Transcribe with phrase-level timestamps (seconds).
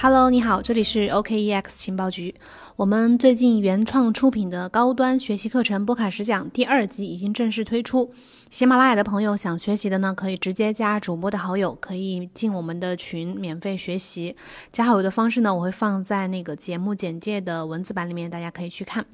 [0.00, 2.32] Hello，你好，这里是 OKEX 情报局。
[2.76, 8.12] 我们最近原创出品的高端学习课程《波卡十讲》第二集已经正式推出。
[8.48, 14.36] 喜马拉雅的朋友想学习的呢，可以直接加主播的好友，可以进我们的群免费学习。
[14.70, 19.04] 加好友的方式呢，我会放在那个节目简介的文字版里面，大家可以去看。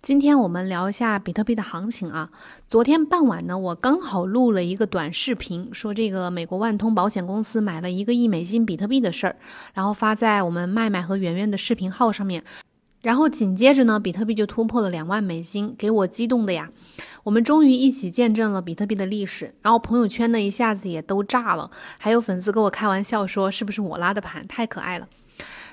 [0.00, 2.30] 今天我们聊一下比特币的行情啊。
[2.68, 9.36] 昨天傍晚呢，我刚好录了一个短视频，说这个美国万通保险公司买了一个亿美金比特币的事儿，
[9.74, 12.44] 然后发在我们麦麦和圆圆的视频号上面。
[13.02, 16.70] 然后紧接着呢，比特币就突破了两万美金，给我激动的呀！
[17.24, 19.52] 我们终于一起见证了比特币的历史。
[19.62, 24.46] 然后朋友圈呢一下子也都炸了，还有粉丝跟我开玩笑说，是不是我拉的盘？
[24.46, 25.08] 太可爱了。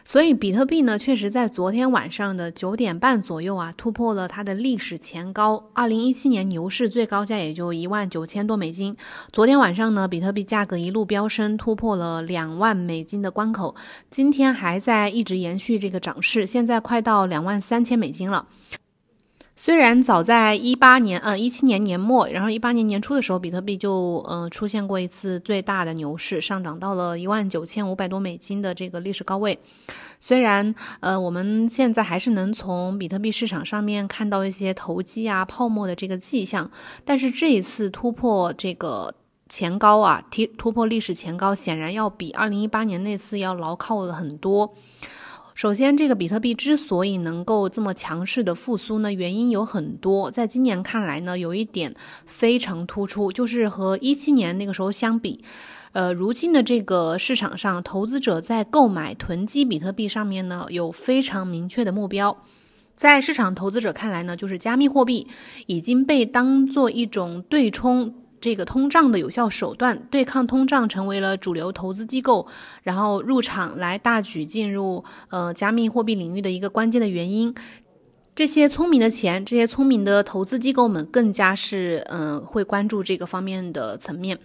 [0.08, 5.72] 所以比特币呢，确实在昨天晚上的九点半左右啊，突破了它的历史前高。
[5.74, 8.96] 二零一七年牛市最高价也就一万九千多美金。
[9.34, 13.76] 昨天晚上呢，比特币价格一路飙升，突破了两万美金的关口。
[14.12, 18.46] 今天还在一直延续这个涨势，现在快到两万三千美金了。
[19.58, 29.58] 虽然早在一八年，呃，一七年年末，然后一八年年初的时候，比特币就，呃，出现过一次最大的牛市，上涨到了一万九千五百多美金的这个历史高位。
[30.20, 36.70] 虽然，呃，我们现在还是能从比特币市场上面看到一些投机啊、泡沫的这个迹象，
[37.06, 39.16] 但是这一次突破这个
[39.48, 44.74] 前高啊，提突破历史前高，显然要比二零一八年那次要牢靠的很多。
[45.56, 50.30] 首先，这个比特币之所以能够这么强势的复苏呢，原因有很多。
[50.30, 55.42] 在今年看来呢，有一点非常突出，就是和一七年那个时候相比，
[55.94, 62.36] 呃，如今的这个市场上，投资者在购买囤积比特币上面呢，有非常明确的目标。
[62.94, 65.26] 在市场投资者看来呢，就是加密货币
[65.68, 68.14] 已经被当做一种对冲。
[68.46, 72.46] 这个通胀的有效手段，对抗通胀成为了主流投资机构，
[72.84, 77.56] 然后入场来大举进入呃加密货币领域的一个关键的原因。
[78.36, 84.38] 这些聪明的钱，这些聪明的投资机构们更加是嗯会关注这个方面的层面。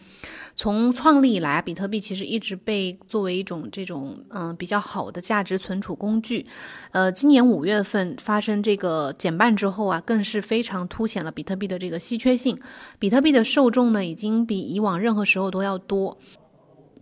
[0.54, 6.46] 从创立以来，比特币其实一直被作为一种这种嗯比较好的价值存储工具。
[6.92, 12.56] 呃，今年五月份发生这个减半之后啊，更是非常凸显了比特币的这个稀缺性。
[13.00, 16.16] 比特币的受众呢，已经比以往任何时候都要多。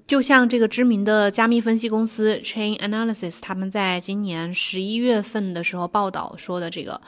[0.08, 6.98] 就像这个知名的加密分析公司 Chain Analysis，他们在今年十一月份的时候报道说的这个。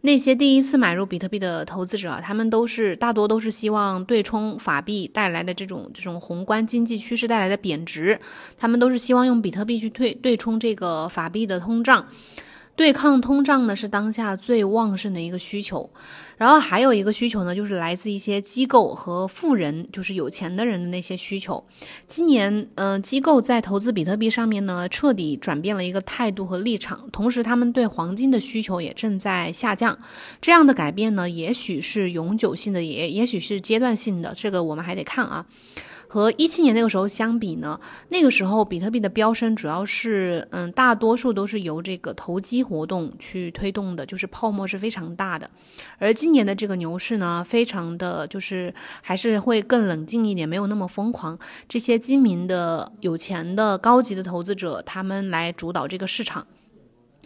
[0.00, 8.18] 那些第一次买入比特币的投资者，他们都是大多都是希望对冲法币带来的这种这种宏观经济趋势带来的贬值，
[8.58, 12.08] 他们都是希望用比特币去退对冲这个法币的通胀。
[12.78, 15.90] 对抗通胀呢，是当下最旺盛的一个需求。
[16.36, 21.66] 然后还有一个需求呢，就是来自一些机构和富人，就是有钱的人的那些需求。
[22.06, 27.08] 今年，嗯，机构在投资比特币上面呢，彻底转变了一个态度和立场。
[27.10, 29.98] 同时，他们对黄金的需求也正在下降。
[30.40, 34.32] 这样的改变呢，也许是永久性的，也也许是阶段性的。
[34.36, 35.44] 这个我们还得看啊。
[36.08, 45.48] 和一七年那个时候相比呢，那个时候比特币的飙升主要是，嗯，大多数都是由这个投机活动去推动的，就是泡沫是非常大的。
[45.98, 51.38] 而今年的这个牛市呢，非常的就是还是会更冷静一点，没有那么疯狂。
[51.68, 56.46] 这些精明的、有钱的、高级的投资者，他们来主导这个市场。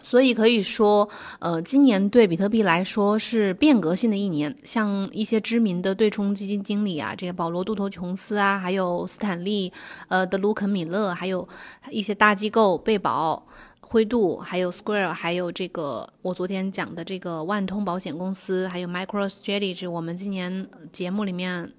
[0.03, 1.09] 所以可以说，
[1.39, 4.55] 呃，今年对比特币来说是变革性的一年。
[4.65, 9.73] 像一些知名的对冲基金经理啊，这个保罗·杜托琼斯啊，还有斯坦利，
[10.09, 11.49] 呃，德鲁肯·米勒，还有
[11.91, 13.47] 一些大机构贝宝、
[13.81, 21.73] 灰度，还有 Square，还有这个我昨天讲的这个万通保险公司，还有 MicroStrategy，我们今年节目里面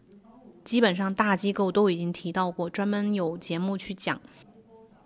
[0.63, 4.19] 基本上大机构都已经提到过，专门有节目去讲。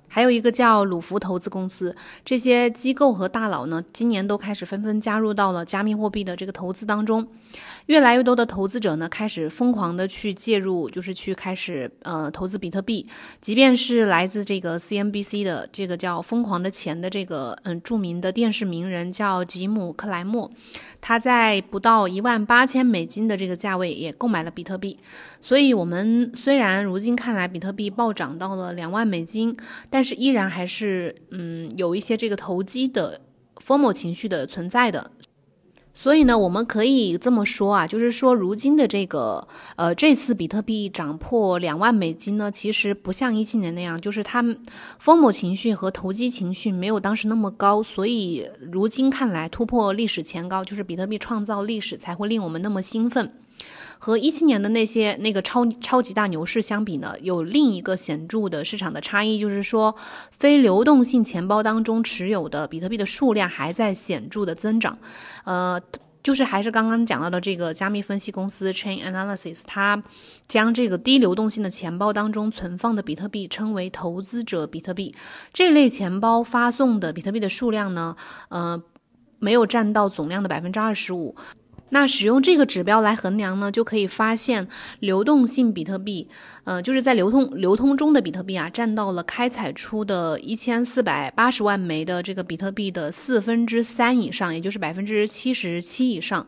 [0.07, 7.27] 还有一个叫鲁福投资公司，这些机构和大佬呢，今年都开始纷纷加入到了加密货币的这个投资当中。
[7.87, 13.07] 越来越多的投资者呢，开始疯狂的去介入，就是去开始呃投资比特币。
[13.39, 20.51] 即便是来自这个 CNBC 的这个叫“疯狂的钱”的这个嗯著名的电视名人叫吉姆·克莱默，
[20.99, 24.97] 他在不到一万八千美金的这个价位也购买了比特币。
[25.39, 29.55] 所以，我们虽然如今看来比特币暴涨到了两万美金，
[29.89, 33.19] 但但是依然还是嗯有一些这个投机的
[33.55, 35.09] formal 情绪的存在的。
[35.91, 44.45] 所以呢，我们可以这么说啊，就是说，如今的这个，呃，这次比特币涨破两万美金呢，其实不像一七年那样，就是它
[44.99, 53.33] 疯魔情绪和投机情绪没有当时那么高，所以如今看来突破历史前高，就是比特币创造历史才会令我们那么兴奋。
[53.99, 59.95] 和一七年的那些那个超超级大牛市相比呢，有另一个显著的市场的差异，就是说
[60.31, 64.97] 非流动性钱包当中持有的比特币的数量还在显著的增长，
[65.45, 65.81] 呃。
[66.23, 70.03] 就是还是刚刚讲到的这个加密分析公司 Chain Analysis，它
[70.45, 75.15] 将这个低流动性的钱包当中存放的比特币称为投资者比特币。
[75.53, 78.17] 这类钱包发送的比特币的数量呢，
[78.49, 78.83] 呃，
[79.39, 81.33] 没有占到总量的百分之二十五。
[81.89, 84.67] 那使用这个指标来衡量呢，就可以发现
[84.99, 86.27] 流动性比特币，
[86.67, 96.45] 呃，就是在流通流通中的比特币啊，占到了开采出的一千四百八十万枚的这个比特币的四分之三以上，也就是百分之七十七以上。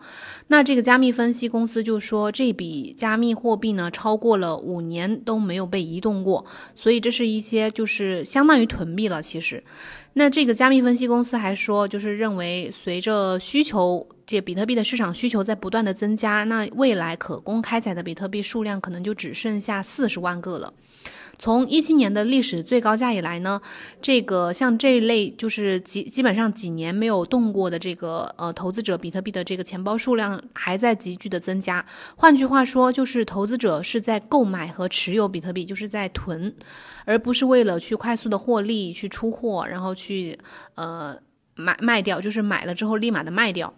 [0.48, 6.46] 那这个加密分析公司就说，这笔加密货币呢，超过了五年都没有被移动过，
[6.76, 9.22] 所以这是一些就是相当于囤币了。
[9.22, 9.64] 其实，
[10.12, 14.06] 那这个加密分析公司还说，就是认为随着需求。
[14.30, 20.74] 这比特币的市场需求在不断的增加，那未来可供开采的比特币数量可能就只剩下四十万个了。
[21.38, 23.62] 从一七年的历史最高价以来呢，
[24.02, 31.86] 这个像这一类就是基基本上几年没有动过的这个呃投资者比特币的这个钱包数量还在急剧的增加。
[32.18, 36.54] 换句话说，就是投资者是在购买和持有比特币，就是在囤，
[37.06, 40.38] 而不是为了去快速的获利去出货，然后去
[40.76, 41.16] 呃
[41.56, 43.74] 买卖掉，就是买了之后立马的卖掉。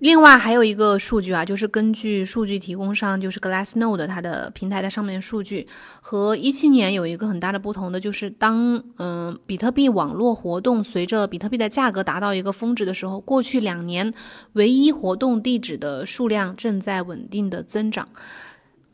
[0.00, 5.68] 另外还有一个数据啊，就是根据数据提供商就是 Glassnode 它的平台在上面的数据，
[6.00, 14.12] 和一七年有一个很大的不同的，就是当嗯比特币网络活动随着比特币的价格达到一个峰值的时候，过去两年
[14.54, 18.08] 唯一活动地址的数量正在稳定的增长。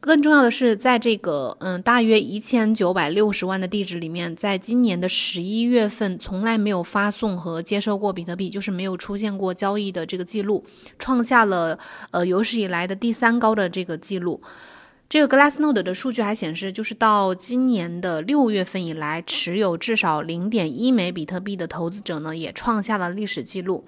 [0.07, 10.65] 更重要的是，在这个嗯大约一千九百六十万的地址里面，在今年的十一月份，从来没有发送和接收过比特币，就是没有出现过交易的这个记录，
[10.97, 11.77] 创下了
[12.13, 14.41] 呃有史以来的第三高的这个记录。
[15.09, 23.85] 这个 Glassnode 的数据还显示，就是到今年的六月份以来，持有至少零点一枚比特币的投资者呢，也创下了历史记录。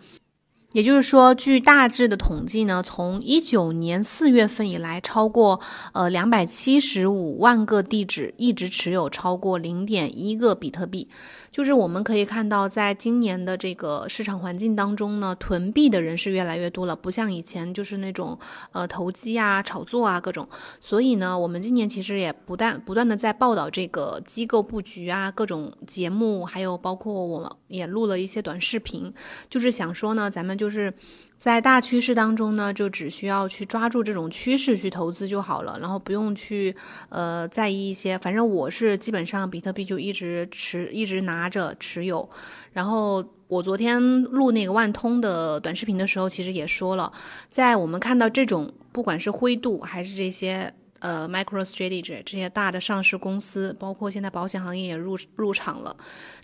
[0.73, 5.59] 也就是说，据大致的统计呢，从一九年四月份以来，超过
[5.95, 11.09] 呃两百七十五万个地址一直持有超过零点一个比特币。
[11.51, 18.39] 就是我们可以看到，在今年的这个市场环境当中呢，囤币的人是越来越多了，不像以前就是那种
[18.73, 20.47] 呃投机啊、炒作啊各种。
[20.83, 29.13] 所以呢，我们今年其实也不断不断的在报道这个机构布局啊，各种节目，还有包括我们也录了一些短视频，
[29.49, 30.93] 就是想说呢，咱们就是
[31.39, 36.77] 在大趋势当中呢，就只需要去抓住这种趋势去投资就好了，然后不用去
[37.09, 38.19] 呃在意一些。
[38.19, 41.49] 反正我是基本上比特币就一直持，一直拿。
[41.49, 42.29] 着持有，
[42.73, 47.11] 然后我昨天录那个万通的短视频的时候，其实也说了，
[47.49, 55.97] 在我们看到这种不管是灰度还是这些呃 MicroStrategy 这些大的上市公司，包括现在保险行业也入入场了，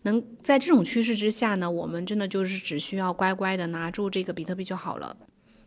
[0.03, 5.17] 能在这种趋势之下呢，我们真的就是只需要乖乖的拿住这个比特币就好了。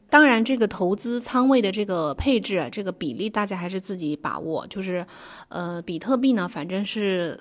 [0.10, 4.66] 当然，这个投资仓位的这个配置，这个比例大家还是自己把握。
[4.68, 5.06] 就是
[5.50, 7.39] 呃，比特币呢，反正是。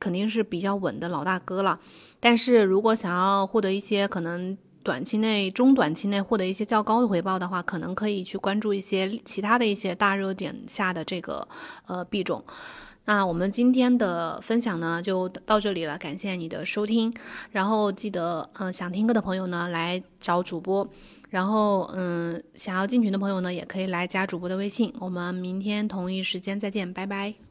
[0.00, 1.80] 肯定是比较稳的老大哥了，
[2.20, 4.56] 但是如果想要获得一些可能
[4.88, 11.46] 短期内、中短期内获得一些较高的回报的话，可能可以去关注一些其他的一些大热点下的这个
[11.86, 12.42] 呃币种。
[13.04, 17.12] 那我们今天的分享呢就到这里了，感谢你的收听。
[17.52, 20.88] 然后记得，嗯，想听歌的朋友呢来找主播，
[21.28, 24.90] 然后嗯，想要进群的朋友呢也可以来加主播的微信。
[25.00, 27.47] 我们明天同一时间再见，拜拜。